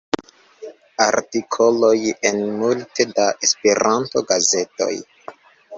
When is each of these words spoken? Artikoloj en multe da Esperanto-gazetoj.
Artikoloj 1.05 1.93
en 2.31 2.41
multe 2.63 3.09
da 3.19 3.29
Esperanto-gazetoj. 3.49 4.95